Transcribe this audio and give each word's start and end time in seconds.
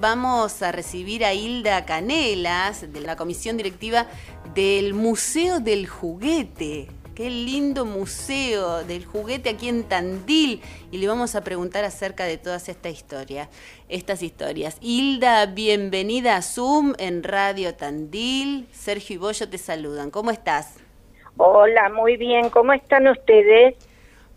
vamos 0.00 0.62
a 0.62 0.72
recibir 0.72 1.24
a 1.24 1.34
Hilda 1.34 1.84
Canelas, 1.84 2.92
de 2.92 3.00
la 3.00 3.16
comisión 3.16 3.56
directiva 3.56 4.06
del 4.54 4.94
Museo 4.94 5.60
del 5.60 5.86
Juguete. 5.86 6.88
Qué 7.14 7.30
lindo 7.30 7.84
museo 7.84 8.84
del 8.84 9.04
juguete 9.04 9.50
aquí 9.50 9.68
en 9.68 9.82
Tandil. 9.82 10.62
Y 10.92 10.98
le 10.98 11.08
vamos 11.08 11.34
a 11.34 11.42
preguntar 11.42 11.84
acerca 11.84 12.24
de 12.24 12.38
todas 12.38 12.68
esta 12.68 12.90
historia, 12.90 13.48
estas 13.88 14.22
historias. 14.22 14.78
Hilda, 14.80 15.46
bienvenida 15.46 16.36
a 16.36 16.42
Zoom 16.42 16.94
en 16.96 17.24
Radio 17.24 17.74
Tandil. 17.74 18.68
Sergio 18.70 19.16
y 19.16 19.18
Bollo 19.18 19.48
te 19.48 19.58
saludan. 19.58 20.12
¿Cómo 20.12 20.30
estás? 20.30 20.76
Hola, 21.38 21.88
muy 21.88 22.16
bien. 22.16 22.50
¿Cómo 22.50 22.72
están 22.72 23.08
ustedes? 23.08 23.74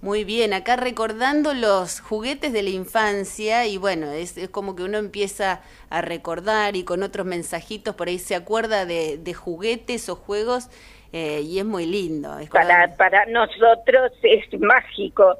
Muy 0.01 0.23
bien, 0.23 0.51
acá 0.53 0.77
recordando 0.77 1.53
los 1.53 1.99
juguetes 1.99 2.51
de 2.53 2.63
la 2.63 2.71
infancia 2.71 3.67
y 3.67 3.77
bueno, 3.77 4.09
es, 4.11 4.49
como 4.49 4.75
que 4.75 4.81
uno 4.81 4.97
empieza 4.97 5.61
a 5.91 6.01
recordar 6.01 6.75
y 6.75 6.83
con 6.83 7.03
otros 7.03 7.27
mensajitos 7.27 7.93
por 7.93 8.07
ahí 8.07 8.17
se 8.17 8.33
acuerda 8.33 8.87
de, 8.87 9.33
juguetes 9.35 10.09
o 10.09 10.15
juegos 10.15 10.69
eh, 11.13 11.41
y 11.41 11.59
es 11.59 11.65
muy 11.65 11.85
lindo. 11.85 12.35
para, 12.51 12.95
para 12.95 13.27
nosotros 13.27 14.11
es 14.23 14.59
mágico. 14.59 15.37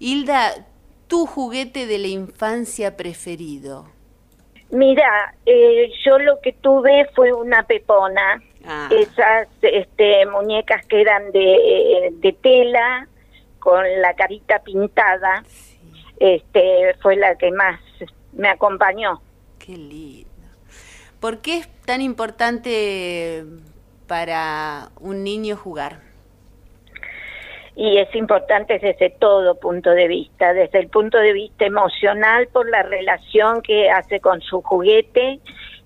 Hilda, 0.00 0.66
tu 1.06 1.26
juguete 1.26 1.86
de 1.86 1.98
la 1.98 2.08
infancia 2.08 2.96
preferido. 2.96 3.86
Mira, 4.70 5.34
eh, 5.46 5.92
yo 6.04 6.18
lo 6.18 6.40
que 6.40 6.54
tuve 6.54 7.08
fue 7.14 7.32
una 7.32 7.62
pepona, 7.62 8.42
ah. 8.64 8.88
esas 8.90 9.46
este, 9.62 10.26
muñecas 10.26 10.84
que 10.86 11.02
eran 11.02 11.30
de, 11.30 12.10
de 12.14 12.32
tela 12.32 13.06
con 13.60 13.84
la 14.00 14.14
carita 14.14 14.58
pintada, 14.64 15.44
este, 16.18 16.94
fue 17.00 17.16
la 17.16 17.36
que 17.36 17.52
más 17.52 17.80
me 18.32 18.48
acompañó. 18.48 19.20
Qué 19.58 19.76
lindo. 19.76 20.28
¿Por 21.20 21.38
qué 21.38 21.58
es 21.58 21.68
tan 21.82 22.00
importante 22.00 23.44
para 24.06 24.88
un 25.00 25.22
niño 25.22 25.56
jugar? 25.56 26.00
Y 27.76 27.98
es 27.98 28.14
importante 28.14 28.78
desde 28.78 29.10
todo 29.10 29.60
punto 29.60 29.90
de 29.90 30.08
vista, 30.08 30.52
desde 30.52 30.80
el 30.80 30.88
punto 30.88 31.18
de 31.18 31.32
vista 31.32 31.64
emocional 31.64 32.48
por 32.48 32.68
la 32.68 32.82
relación 32.82 33.62
que 33.62 33.90
hace 33.90 34.20
con 34.20 34.40
su 34.40 34.60
juguete 34.60 35.40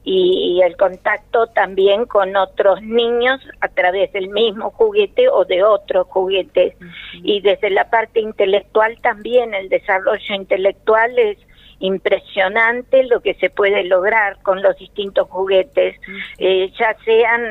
y, 0.04 0.60
el 0.62 0.76
contacto 0.76 1.46
también 1.48 2.04
con 2.04 2.36
otros 2.36 2.82
niños 2.82 3.40
a 3.60 3.68
través 3.68 4.12
del 4.12 4.28
mismo 4.28 4.70
juguete 4.70 5.28
o 5.28 5.44
de 5.44 5.64
otros 5.64 6.06
juguetes. 6.08 6.74
Y 7.14 7.40
desde 7.40 7.70
la 7.70 7.88
parte 7.88 8.20
intelectual 8.20 8.98
también, 9.00 9.54
el 9.54 9.68
desarrollo 9.68 10.34
intelectual 10.34 11.18
es 11.18 11.38
impresionante 11.78 13.04
lo 13.04 13.20
que 13.20 13.34
se 13.34 13.50
puede 13.50 13.84
lograr 13.84 14.40
con 14.42 14.62
los 14.62 14.76
distintos 14.76 15.28
juguetes, 15.28 15.96
eh, 16.38 16.72
ya 16.78 16.96
sean 17.04 17.42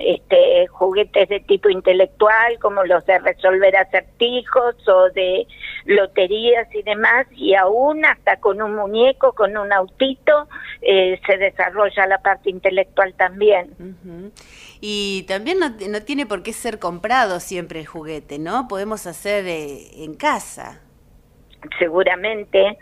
este, 0.00 0.66
juguetes 0.68 1.28
de 1.28 1.40
tipo 1.40 1.68
intelectual 1.68 2.58
como 2.60 2.84
los 2.84 3.04
de 3.06 3.18
resolver 3.18 3.76
acertijos 3.76 4.76
o 4.88 5.10
de 5.10 5.46
loterías 5.84 6.66
y 6.74 6.82
demás, 6.82 7.26
y 7.32 7.54
aún 7.54 8.04
hasta 8.04 8.38
con 8.40 8.60
un 8.60 8.74
muñeco, 8.74 9.32
con 9.32 9.56
un 9.56 9.72
autito, 9.72 10.48
eh, 10.82 11.20
se 11.26 11.36
desarrolla 11.36 12.06
la 12.06 12.18
parte 12.18 12.50
intelectual 12.50 13.14
también. 13.14 13.74
Y 14.80 15.24
también 15.28 15.58
no, 15.58 15.70
no, 15.88 16.02
tiene 16.02 16.26
por 16.26 16.42
qué 16.42 16.52
ser 16.52 16.78
comprado 16.78 17.40
siempre 17.40 17.80
el 17.80 17.86
juguete, 17.86 18.38
¿no? 18.38 18.68
Podemos 18.68 19.06
hacer 19.06 19.46
eh, 19.46 20.04
en 20.04 20.14
casa. 20.14 20.80
Seguramente 21.78 22.78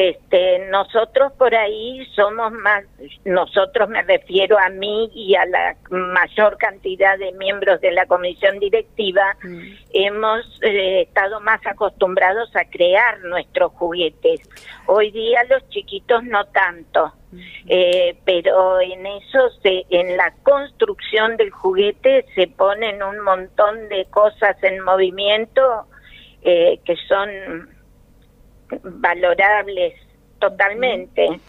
este, 0.00 0.60
nosotros 0.70 1.32
por 1.32 1.52
ahí 1.56 2.06
somos 2.14 2.52
más, 2.52 2.84
nosotros 3.24 3.88
me 3.88 4.00
refiero 4.02 4.56
a 4.56 4.68
mí 4.68 5.10
y 5.12 5.34
a 5.34 5.44
la 5.44 5.76
mayor 5.90 6.56
cantidad 6.56 7.18
de 7.18 7.32
miembros 7.32 7.80
de 7.80 7.90
la 7.90 8.06
comisión 8.06 8.60
directiva, 8.60 9.36
mm. 9.42 9.60
hemos 9.94 10.46
eh, 10.62 11.00
estado 11.00 11.40
más 11.40 11.66
acostumbrados 11.66 12.54
a 12.54 12.64
crear 12.66 13.18
nuestros 13.24 13.72
juguetes. 13.72 14.48
Hoy 14.86 15.10
día 15.10 15.42
los 15.50 15.68
chiquitos 15.70 16.22
no 16.22 16.44
tanto, 16.46 17.14
eh, 17.66 18.16
pero 18.24 18.80
en 18.80 19.04
eso, 19.04 19.50
se, 19.64 19.84
en 19.90 20.16
la 20.16 20.32
construcción 20.44 21.36
del 21.36 21.50
juguete 21.50 22.24
se 22.36 22.46
ponen 22.46 23.02
un 23.02 23.18
montón 23.18 23.88
de 23.88 24.04
cosas 24.10 24.62
en 24.62 24.78
movimiento 24.84 25.86
eh, 26.42 26.78
que 26.84 26.94
son 27.08 27.76
valorables 28.82 29.94
totalmente. 30.38 31.40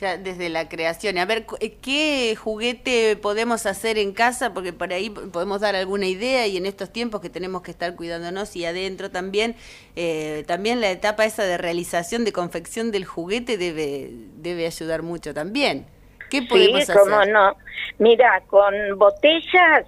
Ya 0.00 0.18
desde 0.18 0.50
la 0.50 0.68
creación. 0.68 1.16
A 1.16 1.24
ver, 1.24 1.46
eh, 1.60 1.76
¿qué 1.80 2.36
juguete 2.36 3.16
podemos 3.16 3.64
hacer 3.64 3.96
en 3.96 4.12
casa? 4.12 4.52
Porque 4.52 4.74
por 4.74 4.92
ahí 4.92 5.08
podemos 5.08 5.62
dar 5.62 5.74
alguna 5.74 6.06
idea 6.06 6.46
y 6.46 6.58
en 6.58 6.66
estos 6.66 6.92
tiempos 6.92 7.22
que 7.22 7.30
tenemos 7.30 7.62
que 7.62 7.70
estar 7.70 7.96
cuidándonos 7.96 8.54
y 8.56 8.66
adentro 8.66 9.10
también, 9.10 9.56
eh, 9.94 10.44
también 10.46 10.82
la 10.82 10.90
etapa 10.90 11.24
esa 11.24 11.44
de 11.44 11.56
realización, 11.56 12.24
de 12.24 12.32
confección 12.32 12.92
del 12.92 13.06
juguete 13.06 13.56
debe, 13.56 14.10
debe 14.36 14.66
ayudar 14.66 15.02
mucho 15.02 15.32
también. 15.32 15.86
¿Qué 16.28 16.42
podemos 16.42 16.84
sí, 16.84 16.92
cómo 16.92 17.24
no. 17.24 17.56
Mira, 17.98 18.42
con 18.48 18.74
botellas 18.98 19.86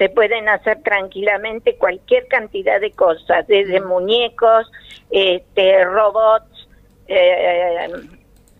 se 0.00 0.08
pueden 0.08 0.48
hacer 0.48 0.82
tranquilamente 0.82 1.76
cualquier 1.76 2.26
cantidad 2.26 2.80
de 2.80 2.90
cosas, 2.92 3.46
desde 3.46 3.82
muñecos, 3.82 4.72
este, 5.10 5.84
robots, 5.84 6.68
eh, 7.06 7.86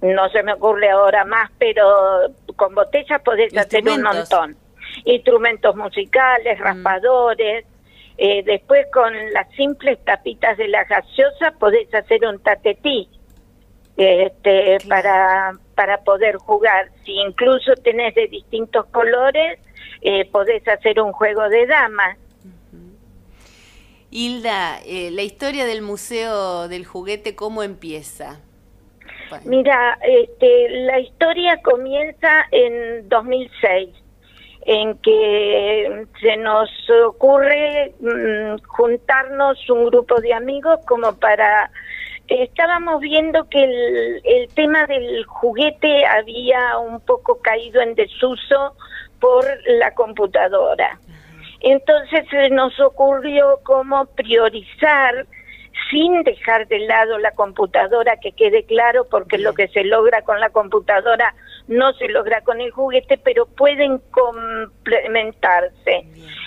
no 0.02 0.28
se 0.28 0.42
me 0.42 0.52
ocurre 0.52 0.90
ahora 0.90 1.24
más, 1.24 1.50
pero 1.58 1.82
con 2.56 2.74
botellas 2.74 3.22
podés 3.22 3.56
hacer 3.56 3.88
un 3.88 4.02
montón. 4.02 4.54
Instrumentos 5.06 5.74
musicales, 5.76 6.60
mm. 6.60 6.62
raspadores. 6.62 7.64
Eh, 8.18 8.42
después 8.44 8.86
con 8.92 9.10
las 9.32 9.48
simples 9.52 9.98
tapitas 10.04 10.58
de 10.58 10.68
la 10.68 10.84
gaseosa 10.84 11.52
podés 11.58 11.88
hacer 11.94 12.22
un 12.26 12.38
tatetí 12.40 13.08
este, 13.96 14.76
para, 14.86 15.52
para 15.74 16.02
poder 16.02 16.36
jugar. 16.36 16.90
Si 17.06 17.12
incluso 17.12 17.72
tenés 17.76 18.14
de 18.14 18.26
distintos 18.26 18.84
colores, 18.88 19.58
eh, 20.02 20.24
podés 20.30 20.66
hacer 20.66 21.00
un 21.00 21.12
juego 21.12 21.48
de 21.48 21.66
damas. 21.66 22.16
Hilda, 24.10 24.80
eh, 24.84 25.10
la 25.12 25.22
historia 25.22 25.66
del 25.66 25.82
Museo 25.82 26.66
del 26.68 26.84
Juguete, 26.84 27.36
¿cómo 27.36 27.62
empieza? 27.62 28.40
Mira, 29.44 29.98
este, 30.02 30.68
la 30.70 30.98
historia 30.98 31.60
comienza 31.62 32.46
en 32.50 33.08
2006, 33.08 33.90
en 34.66 34.98
que 34.98 36.06
se 36.20 36.36
nos 36.38 36.68
ocurre 37.06 37.94
mm, 38.00 38.62
juntarnos 38.66 39.70
un 39.70 39.86
grupo 39.86 40.20
de 40.20 40.34
amigos 40.34 40.80
como 40.86 41.14
para... 41.16 41.70
Estábamos 42.26 43.00
viendo 43.00 43.48
que 43.48 43.62
el, 43.62 44.20
el 44.24 44.48
tema 44.54 44.86
del 44.86 45.24
juguete 45.26 46.06
había 46.06 46.78
un 46.78 47.00
poco 47.00 47.40
caído 47.40 47.80
en 47.80 47.96
desuso 47.96 48.76
por 49.20 49.44
la 49.66 49.94
computadora. 49.94 50.98
Entonces 51.60 52.24
nos 52.50 52.78
ocurrió 52.80 53.60
cómo 53.64 54.06
priorizar 54.06 55.26
sin 55.90 56.22
dejar 56.22 56.66
de 56.68 56.80
lado 56.80 57.18
la 57.18 57.32
computadora, 57.32 58.16
que 58.18 58.32
quede 58.32 58.64
claro, 58.64 59.06
porque 59.10 59.38
lo 59.38 59.54
que 59.54 59.68
se 59.68 59.84
logra 59.84 60.22
con 60.22 60.40
la 60.40 60.50
computadora 60.50 61.34
no 61.68 61.92
se 61.94 62.08
logra 62.08 62.40
con 62.42 62.60
el 62.60 62.70
juguete, 62.70 63.18
pero 63.18 63.46
pueden 63.46 63.98
complementarse. 64.10 66.04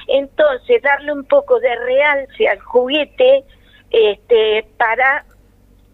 Entonces, 0.08 0.82
darle 0.82 1.14
un 1.14 1.26
poco 1.26 1.60
de 1.60 1.76
realce 1.76 2.48
al 2.48 2.60
juguete 2.60 3.44
este, 3.90 4.66
para 4.78 5.26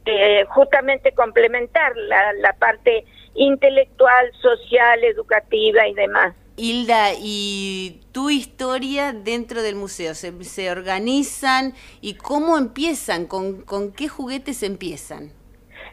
eh, 0.06 0.46
justamente 0.48 1.12
complementar 1.12 1.96
la, 1.96 2.34
la 2.34 2.54
parte 2.54 3.06
intelectual, 3.36 4.32
social, 4.42 5.04
educativa 5.04 5.88
y 5.88 5.94
demás. 5.94 6.34
Hilda, 6.60 7.14
¿y 7.18 8.02
tu 8.12 8.30
historia 8.30 9.14
dentro 9.14 9.62
del 9.62 9.76
museo? 9.76 10.14
¿Se, 10.14 10.44
se 10.44 10.70
organizan 10.70 11.74
y 12.02 12.16
cómo 12.16 12.58
empiezan? 12.58 13.28
¿Con, 13.28 13.62
¿Con 13.62 13.94
qué 13.94 14.10
juguetes 14.10 14.62
empiezan? 14.62 15.32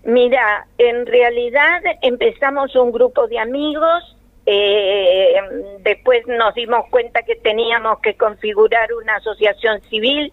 Mira, 0.02 0.66
en 0.78 1.06
realidad 1.06 1.82
empezamos 2.02 2.74
un 2.74 2.90
grupo 2.90 3.28
de 3.28 3.38
amigos, 3.38 4.16
eh, 4.44 5.34
después 5.80 6.26
nos 6.26 6.54
dimos 6.54 6.86
cuenta 6.90 7.22
que 7.22 7.36
teníamos 7.36 8.00
que 8.00 8.16
configurar 8.16 8.92
una 8.92 9.16
asociación 9.16 9.80
civil 9.82 10.32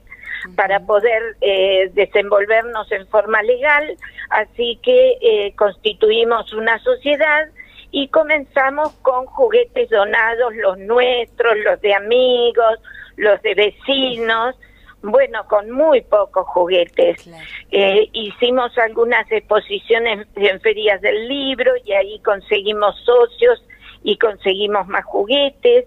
para 0.56 0.80
poder 0.80 1.38
eh, 1.41 1.91
desenvolvernos 1.94 2.91
en 2.91 3.07
forma 3.07 3.41
legal, 3.44 3.97
así 4.30 4.80
que 4.83 5.18
eh, 5.21 5.53
constituimos 5.56 6.53
una 6.53 6.80
sociedad 6.80 7.50
y 7.94 8.07
comenzamos 8.07 8.92
con 9.04 9.28
juguetes 9.28 9.88
donados, 9.92 10.56
los 10.56 10.80
nuestros, 10.80 11.56
los 11.60 11.80
de 11.80 11.94
amigos, 11.94 12.80
los 13.18 13.40
de 13.44 13.54
vecinos, 13.54 14.56
bueno, 15.04 15.45
con 15.48 15.69
muy 15.69 16.01
pocos 16.01 16.48
juguetes. 16.48 17.30
Eh, 17.69 18.10
hicimos 18.13 18.75
algunas 18.80 19.31
exposiciones 19.31 20.28
en 20.36 20.60
ferias 20.62 21.01
del 21.01 21.28
libro 21.28 21.72
y 21.86 21.94
ahí 21.94 22.19
conseguimos 22.25 23.00
socios 23.06 23.63
y 24.01 24.18
conseguimos 24.18 24.88
más 24.88 25.06
juguetes. 25.06 25.86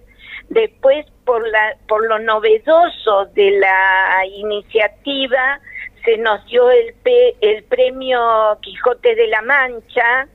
Después, 0.49 1.07
por, 1.25 1.49
la, 1.49 1.77
por 1.89 2.07
lo 2.07 2.21
novedoso 2.21 3.27
de 3.35 3.59
la 3.59 4.25
iniciativa, 4.27 5.59
se 6.05 6.19
nos 6.19 6.47
dio 6.47 6.71
el, 6.71 6.95
el 7.41 7.65
premio 7.65 8.21
Quijote 8.63 9.17
de 9.17 9.27
la 9.27 9.43
Mancha, 9.43 10.29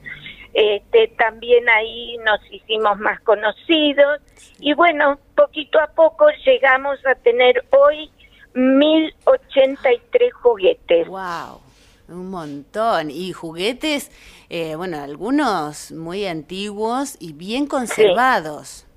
este, 0.54 1.08
también 1.18 1.68
ahí 1.70 2.18
nos 2.26 2.40
hicimos 2.52 2.98
más 3.00 3.20
conocidos 3.22 4.20
y 4.60 4.74
bueno, 4.74 5.20
poquito 5.36 5.80
a 5.80 5.88
poco 5.88 6.28
llegamos 6.46 7.00
a 7.06 7.16
tener 7.16 7.66
hoy 7.72 8.12
1083 8.54 10.34
juguetes. 10.34 11.08
¡Wow! 11.08 11.62
Un 12.10 12.30
montón. 12.30 13.10
Y 13.10 13.32
juguetes, 13.32 14.12
eh, 14.50 14.76
bueno, 14.76 15.02
algunos 15.02 15.92
muy 15.92 16.26
antiguos 16.26 17.16
y 17.20 17.34
bien 17.34 17.68
conservados. 17.68 18.68
Sí, 18.68 18.91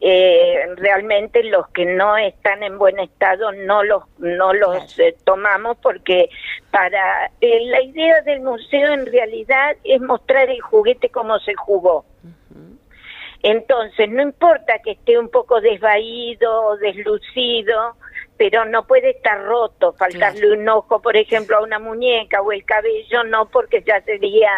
eh, 0.00 0.66
realmente 0.76 1.42
los 1.44 1.68
que 1.68 1.84
no 1.84 2.16
están 2.16 2.62
en 2.62 2.78
buen 2.78 2.98
estado 2.98 3.52
no 3.52 3.82
los 3.82 4.04
no 4.18 4.52
los 4.52 4.98
eh, 4.98 5.16
tomamos 5.24 5.76
porque 5.82 6.30
para 6.70 7.30
eh, 7.40 7.60
la 7.66 7.82
idea 7.82 8.22
del 8.22 8.40
museo 8.40 8.92
en 8.92 9.06
realidad 9.06 9.76
es 9.84 10.00
mostrar 10.00 10.48
el 10.48 10.60
juguete 10.60 11.10
como 11.10 11.38
se 11.40 11.54
jugó. 11.54 12.04
Entonces, 13.42 14.10
no 14.10 14.22
importa 14.22 14.80
que 14.82 14.92
esté 14.92 15.16
un 15.16 15.28
poco 15.28 15.60
desvaído 15.60 16.66
o 16.66 16.76
deslucido, 16.76 17.94
pero 18.38 18.64
no 18.64 18.86
puede 18.86 19.10
estar 19.10 19.42
roto, 19.44 19.92
faltarle 19.94 20.52
un 20.52 20.68
ojo, 20.68 21.02
por 21.02 21.16
ejemplo, 21.16 21.58
a 21.58 21.62
una 21.62 21.80
muñeca 21.80 22.40
o 22.40 22.52
el 22.52 22.64
cabello, 22.64 23.24
no, 23.24 23.48
porque 23.48 23.82
ya 23.82 24.00
sería 24.02 24.50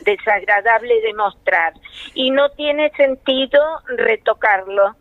desagradable 0.00 1.00
de 1.00 1.14
mostrar. 1.14 1.72
Y 2.14 2.30
no 2.32 2.50
tiene 2.50 2.90
sentido 2.96 3.62
retocarlo. 3.86 4.96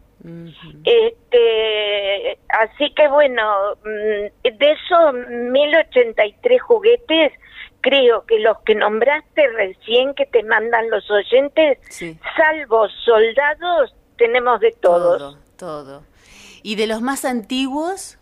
Este, 0.84 2.38
así 2.50 2.94
que 2.94 3.08
bueno, 3.08 3.76
mm, 3.84 4.58
de 4.58 4.72
esos 4.72 5.14
1083 5.14 6.62
juguetes, 6.62 7.32
creo 7.82 8.26
que 8.26 8.40
los 8.40 8.58
que 8.66 8.76
nombraste 8.76 9.48
recién 9.50 10.14
que 10.16 10.26
te 10.26 10.44
mandan 10.44 10.90
los 10.90 11.10
oyentes, 11.10 11.80
salvo 12.36 12.90
soldados, 13.06 13.96
tenemos 14.18 14.60
de 14.60 14.72
todos. 14.74 15.18
Todo, 15.58 15.84
todo. 15.86 16.04
¿Y 16.62 16.76
de 16.76 16.88
los 16.88 17.02
más 17.02 17.24
antiguos? 17.24 18.20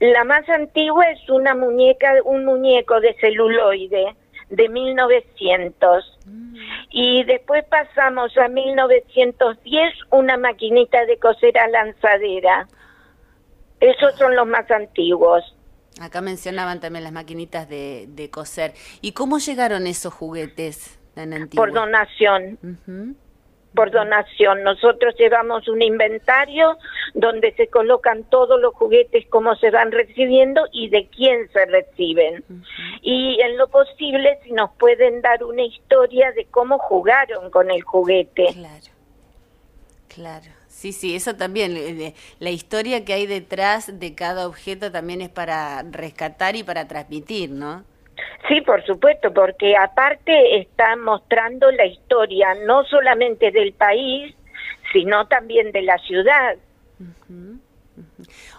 La 0.00 0.24
más 0.24 0.48
antigua 0.48 1.10
es 1.10 1.28
una 1.30 1.54
muñeca, 1.54 2.14
un 2.24 2.44
muñeco 2.44 3.00
de 3.00 3.14
celuloide 3.20 4.14
de 4.50 4.68
1900. 4.68 6.18
Mm. 6.26 6.56
Y 6.90 7.24
después 7.24 7.64
pasamos 7.64 8.36
a 8.36 8.48
1910 8.48 9.94
una 10.10 10.36
maquinita 10.36 11.04
de 11.06 11.18
coser 11.18 11.58
a 11.58 11.68
lanzadera. 11.68 12.68
Esos 13.80 14.14
son 14.16 14.36
los 14.36 14.46
más 14.46 14.70
antiguos. 14.70 15.44
Acá 16.00 16.20
mencionaban 16.20 16.80
también 16.80 17.04
las 17.04 17.12
maquinitas 17.12 17.68
de, 17.68 18.28
coser. 18.30 18.74
¿Y 19.00 19.12
cómo 19.12 19.38
llegaron 19.38 19.86
esos 19.86 20.12
juguetes 20.12 20.98
tan 21.14 21.32
antiguos? 21.32 21.66
Por 21.66 21.74
donación 21.74 22.58
por 23.76 23.92
donación. 23.92 24.64
Nosotros 24.64 25.14
llevamos 25.16 25.68
un 25.68 25.82
inventario 25.82 26.76
donde 27.14 27.52
se 27.52 27.68
colocan 27.68 28.24
todos 28.24 28.60
los 28.60 28.74
juguetes, 28.74 29.24
cómo 29.28 29.54
se 29.54 29.70
van 29.70 29.92
recibiendo 29.92 30.62
y 30.72 30.88
de 30.88 31.06
quién 31.06 31.48
se 31.52 31.64
reciben. 31.66 32.42
Y 33.02 33.38
en 33.40 33.56
lo 33.56 33.68
posible, 33.68 34.40
si 34.42 34.50
nos 34.50 34.72
pueden 34.72 35.22
dar 35.22 35.44
una 35.44 35.62
historia 35.62 36.32
de 36.32 36.46
cómo 36.46 36.78
jugaron 36.78 37.50
con 37.50 37.70
el 37.70 37.82
juguete. 37.82 38.46
Claro, 38.54 38.86
claro. 40.08 40.56
Sí, 40.66 40.92
sí, 40.92 41.14
eso 41.14 41.36
también. 41.36 42.14
La 42.38 42.50
historia 42.50 43.04
que 43.04 43.12
hay 43.12 43.26
detrás 43.26 43.98
de 43.98 44.14
cada 44.14 44.46
objeto 44.46 44.90
también 44.90 45.20
es 45.20 45.30
para 45.30 45.82
rescatar 45.82 46.56
y 46.56 46.64
para 46.64 46.88
transmitir, 46.88 47.50
¿no? 47.50 47.84
Sí, 48.48 48.60
por 48.60 48.84
supuesto, 48.84 49.32
porque 49.32 49.76
aparte 49.76 50.58
está 50.58 50.96
mostrando 50.96 51.70
la 51.70 51.86
historia 51.86 52.54
no 52.66 52.84
solamente 52.84 53.50
del 53.50 53.72
país, 53.72 54.34
sino 54.92 55.26
también 55.26 55.72
de 55.72 55.82
la 55.82 55.98
ciudad. 55.98 56.56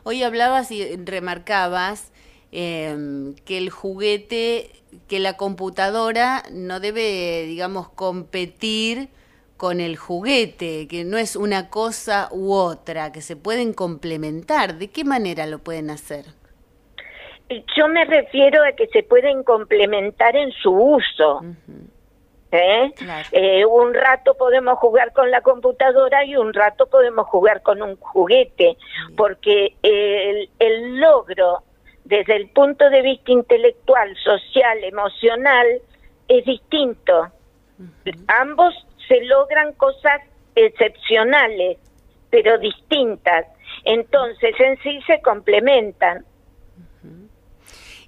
Hoy 0.03 0.23
hablabas 0.23 0.71
y 0.71 0.95
remarcabas 0.97 2.11
em, 2.51 3.35
que 3.45 3.57
el 3.57 3.69
juguete, 3.69 4.71
que 5.07 5.19
la 5.19 5.37
computadora 5.37 6.43
no 6.51 6.79
debe, 6.79 7.45
digamos, 7.45 7.89
competir 7.89 9.09
con 9.57 9.79
el 9.79 9.97
juguete, 9.97 10.87
que 10.87 11.03
no 11.03 11.17
es 11.17 11.35
una 11.35 11.69
cosa 11.69 12.29
u 12.31 12.53
otra, 12.53 13.11
que 13.11 13.21
se 13.21 13.35
pueden 13.35 13.73
complementar. 13.73 14.77
¿De 14.77 14.89
qué 14.89 15.03
manera 15.03 15.45
lo 15.47 15.59
pueden 15.59 15.89
hacer? 15.89 16.25
Yo 17.75 17.87
me 17.87 18.05
refiero 18.05 18.63
a 18.63 18.73
que 18.73 18.87
se 18.87 19.03
pueden 19.03 19.43
complementar 19.43 20.35
en 20.35 20.51
su 20.51 20.71
uso. 20.71 21.41
¿Eh? 22.49 22.93
¿Eh? 23.33 23.65
un 23.65 23.93
rato 23.93 24.33
podemos 24.35 24.79
jugar 24.79 25.11
con 25.11 25.29
la 25.29 25.41
computadora 25.41 26.23
y 26.23 26.37
un 26.37 26.53
rato 26.53 26.87
podemos 26.87 27.27
jugar 27.27 27.61
con 27.61 27.81
un 27.81 27.97
juguete, 27.97 28.77
porque 29.17 29.75
el, 29.83 30.49
el, 30.57 30.97
logro 30.97 31.63
desde 32.05 32.37
el 32.37 32.49
punto 32.49 32.89
de 32.89 33.01
vista 33.01 33.33
intelectual, 33.33 34.15
social, 34.23 34.81
emocional, 34.81 35.67
es 36.27 36.45
distinto. 36.45 37.27
Ambos 38.27 38.73
se 39.07 39.23
logran 39.25 39.73
cosas 39.73 40.21
excepcionales, 40.55 41.77
pero 42.29 42.57
distintas. 42.57 43.45
Entonces 43.83 44.55
en 44.59 44.77
sí 44.79 45.01
se 45.05 45.21
complementan. 45.21 46.25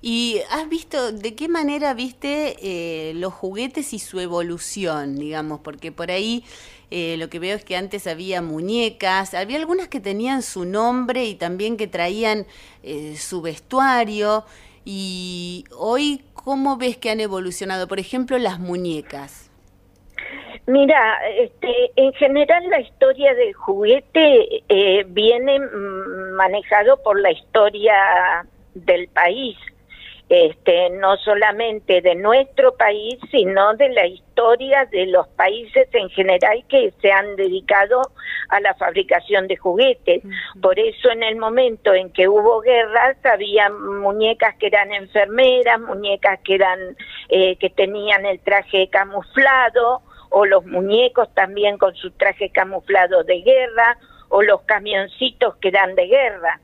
¿Y 0.01 0.42
has 0.50 0.69
visto, 0.69 1.12
de 1.12 1.36
qué 1.36 1.50
manera 1.50 1.94
viste 1.94 2.56
eh, 2.62 3.13
los 3.16 3.34
juguetes 3.34 3.92
y 3.94 4.00
su 4.00 4.19
evolución, 4.22 5.18
digamos? 5.18 5.60
Porque 5.60 5.92
por 5.92 6.10
ahí 6.10 6.46
eh, 6.90 7.18
lo 7.18 7.30
que 7.30 7.40
veo 7.40 7.57
es 7.57 7.66
que 7.66 7.75
antes 7.75 8.07
había 8.07 8.42
muñecas, 8.42 9.34
había 9.34 9.57
algunas 9.57 9.90
que 9.90 10.00
tenían 10.00 10.42
su 10.42 10.63
nombre 10.63 11.25
y 11.25 11.36
también 11.36 11.75
que 11.75 11.88
traían 11.88 12.46
eh, 12.81 13.16
su 13.18 13.42
vestuario. 13.42 14.46
Y 14.86 15.66
hoy, 15.78 16.24
¿cómo 16.34 16.78
ves 16.78 16.96
que 16.96 17.10
han 17.10 17.19
evolucionado? 17.19 17.90
Por 17.90 18.00
ejemplo, 18.00 18.38
las 18.38 18.57
muñecas. 18.57 19.51
Mira, 20.66 21.18
este, 21.38 21.92
en 21.98 22.13
general 22.13 22.70
la 22.70 22.79
historia 22.79 23.34
del 23.34 23.53
juguete 23.53 24.63
viene 25.08 25.60
mm, 25.60 26.36
manejado 26.36 27.01
por 27.03 27.20
la 27.20 27.32
historia 27.32 28.48
del 28.75 29.10
país 29.10 29.58
este, 30.29 30.91
no 30.91 31.17
solamente 31.17 32.01
de 32.01 32.13
nuestro 32.13 32.75
país, 32.75 33.17
sino 33.31 33.74
de 33.74 33.89
la 33.89 34.05
historia 34.05 34.86
de 34.86 35.07
los 35.07 35.27
países 35.29 35.88
en 35.91 36.07
general 36.12 36.63
que 36.69 36.93
se 37.01 37.12
han 37.12 37.36
dedicado 37.36 38.01
a 38.50 38.59
la 38.59 38.75
fabricación 38.75 39.48
de 39.48 39.57
juguetes. 39.57 40.21
Por 40.62 40.77
eso 40.79 41.09
en 41.09 41.24
el 41.24 41.36
momento 41.38 41.95
en 41.95 42.12
que 42.12 42.27
hubo 42.27 42.62
guerras 42.62 43.17
había 43.25 43.69
muñecas 43.71 44.55
que 44.57 44.67
eran 44.67 44.93
enfermeras, 44.93 45.79
muñecas 45.79 46.39
que 46.43 46.55
eran 46.55 46.79
eh, 47.29 47.55
que 47.55 47.71
tenían 47.71 48.27
el 48.27 48.39
traje 48.39 48.88
camuflado 48.89 50.03
o 50.29 50.45
los 50.45 50.63
muñecos 50.63 51.33
también 51.33 51.79
con 51.79 51.95
su 51.95 52.12
traje 52.12 52.51
camuflado 52.51 53.24
de 53.24 53.41
guerra 53.41 53.98
o 54.27 54.43
los 54.43 54.62
camioncitos 54.62 55.55
que 55.55 55.69
eran 55.69 55.95
de 55.95 56.05
guerra. 56.05 56.59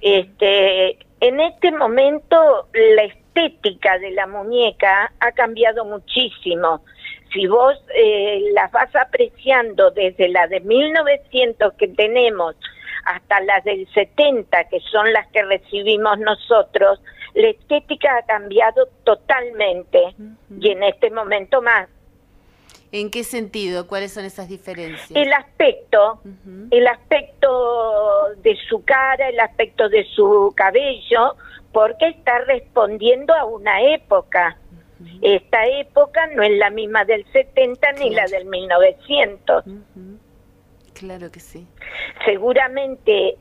Este, 0.00 0.98
en 1.20 1.40
este 1.40 1.70
momento 1.70 2.68
la 2.72 3.02
estética 3.02 3.98
de 3.98 4.10
la 4.12 4.26
muñeca 4.26 5.12
ha 5.20 5.32
cambiado 5.32 5.84
muchísimo. 5.84 6.82
Si 7.32 7.46
vos 7.46 7.74
eh, 7.94 8.40
las 8.54 8.72
vas 8.72 8.94
apreciando 8.96 9.90
desde 9.90 10.28
la 10.28 10.46
de 10.48 10.60
1900 10.60 11.74
que 11.74 11.88
tenemos 11.88 12.56
hasta 13.04 13.40
las 13.40 13.62
del 13.64 13.86
70, 13.92 14.64
que 14.64 14.80
son 14.80 15.12
las 15.12 15.26
que 15.28 15.42
recibimos 15.44 16.18
nosotros, 16.18 17.00
la 17.34 17.48
estética 17.48 18.16
ha 18.16 18.22
cambiado 18.26 18.88
totalmente 19.04 20.14
y 20.58 20.70
en 20.70 20.82
este 20.82 21.10
momento 21.10 21.62
más. 21.62 21.88
¿En 22.92 23.10
qué 23.10 23.22
sentido? 23.22 23.86
¿Cuáles 23.86 24.12
son 24.12 24.24
esas 24.24 24.48
diferencias? 24.48 25.12
El 25.14 25.32
aspecto, 25.32 26.20
el 26.70 26.86
aspecto 26.88 28.34
de 28.42 28.56
su 28.68 28.84
cara, 28.84 29.28
el 29.28 29.38
aspecto 29.38 29.88
de 29.88 30.04
su 30.14 30.52
cabello, 30.56 31.36
porque 31.72 32.08
está 32.08 32.38
respondiendo 32.40 33.32
a 33.34 33.44
una 33.44 33.82
época. 33.82 34.56
Esta 35.22 35.66
época 35.66 36.26
no 36.34 36.42
es 36.42 36.58
la 36.58 36.70
misma 36.70 37.04
del 37.04 37.24
70 37.32 37.92
ni 37.92 38.10
la 38.10 38.26
del 38.26 38.46
1900. 38.46 39.64
Claro 40.94 41.30
que 41.30 41.40
sí. 41.40 41.66
Seguramente 42.24 43.38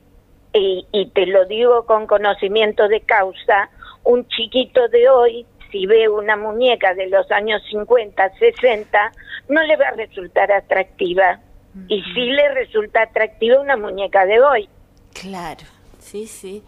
y, 0.54 0.86
y 0.92 1.10
te 1.10 1.26
lo 1.26 1.46
digo 1.46 1.86
con 1.86 2.08
conocimiento 2.08 2.88
de 2.88 3.02
causa, 3.02 3.70
un 4.04 4.28
chiquito 4.28 4.88
de 4.88 5.10
hoy, 5.10 5.46
si 5.72 5.86
ve 5.86 6.10
una 6.10 6.36
muñeca 6.36 6.94
de 6.94 7.08
los 7.08 7.30
años 7.32 7.62
50, 7.70 8.38
60, 8.38 9.12
no 9.50 9.62
le 9.64 9.76
va 9.76 9.90
a 9.90 9.92
resultar 9.92 10.52
atractiva. 10.52 11.42
Y 11.88 12.02
sí 12.14 12.26
le 12.32 12.50
resulta 12.54 13.04
atractiva 13.04 13.60
una 13.60 13.78
muñeca 13.78 14.26
de 14.26 14.42
hoy. 14.42 14.70
Claro, 15.14 15.66
sí, 16.00 16.28
sí. 16.28 16.64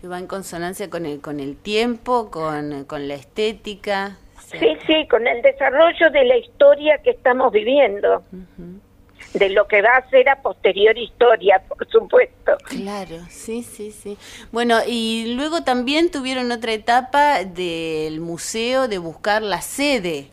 Que 0.00 0.08
va 0.08 0.18
en 0.18 0.26
consonancia 0.26 0.90
con 0.90 1.06
el, 1.06 1.20
con 1.20 1.40
el 1.40 1.56
tiempo, 1.56 2.30
con, 2.30 2.84
con 2.84 3.06
la 3.08 3.14
estética. 3.14 4.18
Sí. 4.46 4.76
sí, 4.86 5.06
con 5.08 5.26
el 5.26 5.40
desarrollo 5.40 6.10
de 6.10 6.24
la 6.24 6.36
historia 6.36 6.98
que 6.98 7.10
estamos 7.10 7.52
viviendo. 7.52 8.22
De 9.32 9.48
lo 9.48 9.66
que 9.66 9.82
va 9.82 9.96
a 9.96 10.10
ser 10.10 10.28
a 10.28 10.42
posterior 10.42 10.96
historia, 10.96 11.62
por 11.66 11.88
supuesto. 11.88 12.56
Claro, 12.66 13.16
sí, 13.30 13.62
sí, 13.62 13.90
sí. 13.90 14.16
Bueno, 14.52 14.78
y 14.86 15.34
luego 15.34 15.62
también 15.64 16.10
tuvieron 16.10 16.52
otra 16.52 16.72
etapa 16.72 17.44
del 17.44 18.20
museo 18.20 18.86
de 18.86 18.98
buscar 18.98 19.42
la 19.42 19.60
sede. 19.62 20.28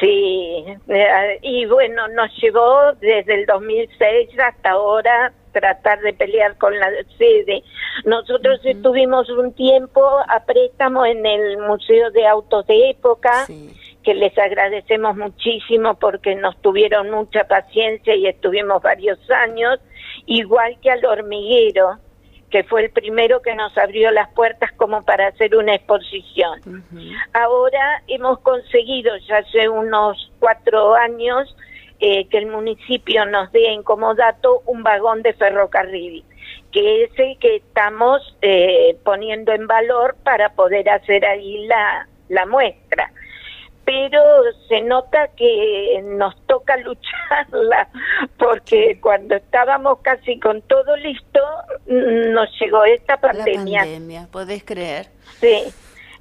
Sí, 0.00 0.64
eh, 0.88 1.38
y 1.42 1.66
bueno, 1.66 2.08
nos 2.08 2.30
llevó 2.40 2.92
desde 3.00 3.34
el 3.34 3.46
2006 3.46 4.30
hasta 4.40 4.70
ahora 4.70 5.32
tratar 5.52 6.00
de 6.00 6.12
pelear 6.12 6.58
con 6.58 6.78
la 6.78 6.90
sede. 7.16 7.62
Nosotros 8.04 8.60
estuvimos 8.64 9.30
un 9.30 9.52
tiempo 9.54 10.02
a 10.28 10.44
préstamo 10.44 11.06
en 11.06 11.24
el 11.24 11.58
Museo 11.58 12.10
de 12.10 12.26
Autos 12.26 12.66
de 12.66 12.90
Época, 12.90 13.46
que 14.02 14.14
les 14.14 14.36
agradecemos 14.36 15.16
muchísimo 15.16 15.94
porque 15.94 16.34
nos 16.34 16.60
tuvieron 16.60 17.10
mucha 17.10 17.44
paciencia 17.44 18.16
y 18.16 18.26
estuvimos 18.26 18.82
varios 18.82 19.18
años, 19.30 19.78
igual 20.26 20.76
que 20.82 20.90
al 20.90 21.04
hormiguero 21.04 21.98
que 22.54 22.62
fue 22.62 22.84
el 22.84 22.90
primero 22.90 23.42
que 23.42 23.52
nos 23.56 23.76
abrió 23.76 24.12
las 24.12 24.28
puertas 24.32 24.70
como 24.76 25.02
para 25.02 25.26
hacer 25.26 25.56
una 25.56 25.74
exposición. 25.74 26.84
Ahora 27.32 28.00
hemos 28.06 28.38
conseguido 28.42 29.16
ya 29.26 29.38
hace 29.38 29.68
unos 29.68 30.30
cuatro 30.38 30.94
años 30.94 31.52
eh, 31.98 32.28
que 32.28 32.38
el 32.38 32.46
municipio 32.46 33.26
nos 33.26 33.50
dé 33.50 33.72
en 33.72 33.82
comodato 33.82 34.62
un 34.66 34.84
vagón 34.84 35.22
de 35.22 35.32
ferrocarril, 35.32 36.24
que 36.70 37.02
es 37.02 37.10
el 37.18 37.36
que 37.40 37.56
estamos 37.56 38.22
eh, 38.40 38.96
poniendo 39.02 39.50
en 39.50 39.66
valor 39.66 40.14
para 40.22 40.50
poder 40.50 40.88
hacer 40.90 41.26
ahí 41.26 41.66
la, 41.66 42.06
la 42.28 42.46
muestra 42.46 43.10
pero 43.84 44.20
se 44.68 44.80
nota 44.82 45.28
que 45.36 46.00
nos 46.04 46.34
toca 46.46 46.76
lucharla, 46.84 47.88
porque 48.38 48.98
cuando 49.00 49.36
estábamos 49.36 49.98
casi 50.00 50.38
con 50.40 50.62
todo 50.62 50.96
listo, 50.96 51.40
nos 51.86 52.48
llegó 52.60 52.84
esta 52.84 53.18
pandemia. 53.18 53.80
La 53.80 53.84
pandemia, 53.84 54.28
¿podés 54.30 54.64
creer? 54.64 55.08
Sí, 55.40 55.64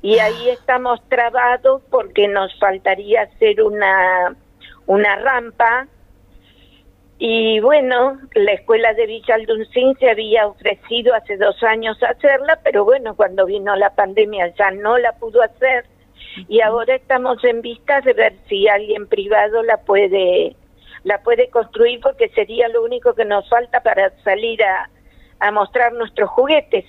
y 0.01 0.19
ah. 0.19 0.25
ahí 0.25 0.49
estamos 0.49 0.99
trabados 1.09 1.81
porque 1.89 2.27
nos 2.27 2.53
faltaría 2.59 3.23
hacer 3.23 3.61
una, 3.61 4.35
una 4.85 5.15
rampa. 5.17 5.87
Y 7.19 7.61
bueno, 7.61 8.19
la 8.33 8.51
escuela 8.51 8.93
de 8.93 9.05
Villa 9.05 9.35
Alduncín 9.35 9.95
se 9.97 10.09
había 10.09 10.47
ofrecido 10.47 11.15
hace 11.15 11.37
dos 11.37 11.61
años 11.63 11.97
hacerla, 12.03 12.59
pero 12.63 12.83
bueno, 12.83 13.15
cuando 13.15 13.45
vino 13.45 13.75
la 13.77 13.95
pandemia 13.95 14.53
ya 14.57 14.71
no 14.71 14.97
la 14.97 15.13
pudo 15.13 15.41
hacer 15.41 15.85
y 16.47 16.61
ahora 16.61 16.95
estamos 16.95 17.43
en 17.43 17.61
vistas 17.61 18.03
de 18.05 18.13
ver 18.13 18.33
si 18.47 18.67
alguien 18.67 19.07
privado 19.07 19.63
la 19.63 19.77
puede 19.77 20.55
la 21.03 21.21
puede 21.21 21.49
construir 21.49 21.99
porque 21.99 22.29
sería 22.29 22.69
lo 22.69 22.83
único 22.83 23.13
que 23.13 23.25
nos 23.25 23.47
falta 23.49 23.83
para 23.83 24.11
salir 24.23 24.63
a, 24.63 24.89
a 25.39 25.51
mostrar 25.51 25.93
nuestros 25.93 26.29
juguetes. 26.29 26.85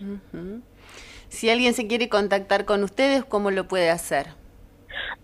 Si 1.28 1.50
alguien 1.50 1.74
se 1.74 1.88
quiere 1.88 2.08
contactar 2.08 2.64
con 2.64 2.84
ustedes, 2.84 3.24
¿cómo 3.24 3.50
lo 3.50 3.66
puede 3.66 3.90
hacer? 3.90 4.28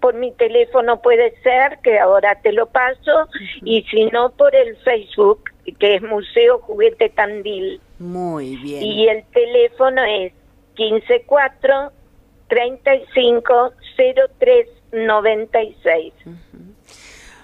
Por 0.00 0.14
mi 0.14 0.32
teléfono 0.32 1.00
puede 1.00 1.40
ser, 1.42 1.78
que 1.84 2.00
ahora 2.00 2.40
te 2.42 2.52
lo 2.52 2.66
paso, 2.66 3.28
y 3.62 3.82
si 3.84 4.06
no 4.06 4.30
por 4.30 4.54
el 4.56 4.76
Facebook, 4.78 5.44
que 5.78 5.94
es 5.94 6.02
Museo 6.02 6.58
Juguete 6.58 7.10
Tandil. 7.10 7.80
Muy 8.00 8.56
bien. 8.56 8.82
Y 8.82 9.08
el 9.08 9.24
teléfono 9.26 10.02
es 10.02 10.32
154 10.74 11.92
35 12.50 13.72
03 14.38 14.68
96. 14.92 16.12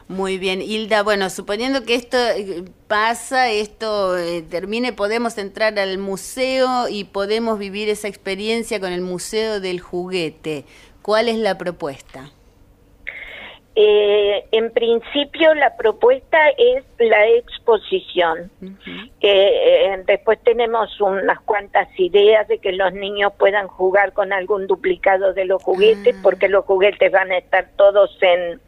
Muy 0.09 0.39
bien, 0.39 0.63
Hilda. 0.63 1.03
Bueno, 1.03 1.31
suponiendo 1.31 1.85
que 1.85 1.95
esto 1.97 2.17
eh, 2.17 2.65
pasa, 2.87 3.51
esto 3.51 4.17
eh, 4.17 4.43
termine, 4.43 4.93
podemos 4.93 5.37
entrar 5.37 5.79
al 5.79 5.99
museo 5.99 6.89
y 6.89 7.05
podemos 7.05 7.59
vivir 7.59 7.89
esa 7.89 8.07
experiencia 8.07 8.79
con 8.79 8.93
el 8.93 9.01
Museo 9.01 9.59
del 9.59 9.81
Juguete. 9.81 10.65
¿Cuál 11.03 11.29
es 11.29 11.39
la 11.39 11.59
propuesta? 11.59 12.31
Eh, 13.78 14.47
en 14.52 14.71
principio 14.73 15.52
la 15.52 15.76
propuesta 15.76 16.38
es 16.56 16.83
la 16.99 17.28
exposición. 17.28 18.50
Eh, 19.21 20.02
después 20.06 20.38
tenemos 20.42 20.99
unas 20.99 21.38
cuantas 21.40 21.87
ideas 21.99 22.49
de 22.49 22.59
que 22.59 22.73
los 22.73 22.95
niños 22.95 23.35
puedan 23.38 23.68
jugar 23.68 24.14
con 24.14 24.33
algún 24.33 24.66
duplicado 24.66 25.35
de 25.35 25.45
los 25.45 25.62
juguetes, 25.62 26.16
ah. 26.16 26.21
porque 26.23 26.49
los 26.49 26.64
juguetes 26.64 27.12
van 27.12 27.30
a 27.33 27.37
estar 27.37 27.68
todos 27.76 28.16
en, 28.23 28.62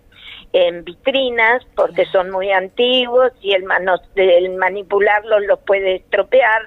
en 0.53 0.85
vitrinas, 0.85 1.65
porque 1.75 2.05
son 2.05 2.31
muy 2.31 2.53
antiguos 2.53 3.33
y 3.41 3.55
el, 3.55 3.65
manos, 3.65 4.03
el 4.15 4.57
manipularlos 4.57 5.43
los 5.47 5.59
puede 5.61 5.97
estropear 5.97 6.67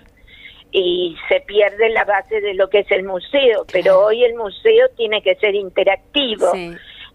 y 0.71 1.15
se 1.29 1.41
pierde 1.41 1.89
la 1.89 2.05
base 2.05 2.41
de 2.41 2.55
lo 2.55 2.69
que 2.69 2.79
es 2.79 2.91
el 2.91 3.03
museo, 3.03 3.65
pero 3.71 4.03
hoy 4.05 4.23
el 4.23 4.33
museo 4.33 4.89
tiene 4.97 5.21
que 5.21 5.35
ser 5.35 5.53
interactivo. 5.53 6.51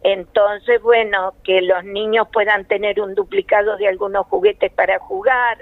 Entonces, 0.07 0.81
bueno, 0.83 1.35
que 1.43 1.63
los 1.63 1.83
niños 1.83 2.29
puedan 2.33 2.65
tener 2.65 3.01
un 3.01 3.17
duplicado 3.17 3.77
de 3.77 3.89
algunos 3.89 4.25
juguetes 4.27 4.71
para 4.71 5.01
jugar. 5.01 5.59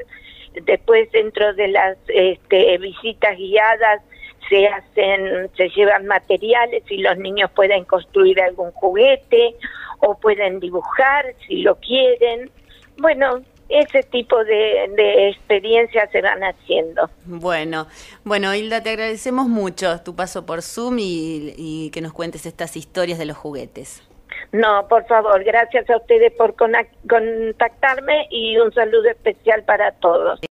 Después, 0.52 1.10
dentro 1.12 1.54
de 1.54 1.68
las 1.68 1.96
este, 2.08 2.76
visitas 2.76 3.38
guiadas, 3.38 4.02
se 4.50 4.66
hacen, 4.68 5.50
se 5.56 5.70
llevan 5.70 6.06
materiales 6.06 6.82
y 6.90 6.98
los 6.98 7.16
niños 7.16 7.50
pueden 7.52 7.86
construir 7.86 8.38
algún 8.42 8.70
juguete 8.72 9.56
o 10.00 10.18
pueden 10.18 10.60
dibujar 10.60 11.24
si 11.48 11.62
lo 11.62 11.76
quieren. 11.76 12.50
Bueno, 12.98 13.40
ese 13.70 14.02
tipo 14.02 14.44
de, 14.44 14.92
de, 14.94 15.30
experiencias 15.30 16.10
se 16.12 16.20
van 16.20 16.42
haciendo. 16.44 17.08
Bueno, 17.24 17.86
bueno, 18.24 18.54
Hilda, 18.54 18.82
te 18.82 18.90
agradecemos 18.90 19.48
mucho 19.48 20.02
tu 20.02 20.14
paso 20.14 20.44
por 20.44 20.60
Zoom 20.60 20.98
y, 20.98 21.54
y 21.56 21.90
que 21.92 22.02
nos 22.02 22.12
cuentes 22.12 22.44
estas 22.44 22.76
historias 22.76 23.18
de 23.18 23.24
los 23.24 23.38
juguetes. 23.38 24.02
No, 24.52 24.86
por 24.88 25.06
favor, 25.06 25.42
gracias 25.44 25.88
a 25.90 25.96
ustedes 25.96 26.32
por 26.32 26.54
contactarme 26.54 28.26
y 28.30 28.56
un 28.58 28.72
saludo 28.72 29.08
especial 29.10 29.64
para 29.64 29.92
todos. 29.92 30.40